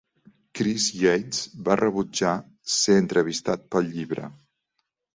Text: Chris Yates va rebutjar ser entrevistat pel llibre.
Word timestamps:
Chris 0.59 0.85
Yates 1.01 1.43
va 1.69 1.77
rebutjar 1.83 2.33
ser 2.79 2.99
entrevistat 3.05 3.71
pel 3.77 3.95
llibre. 3.97 4.35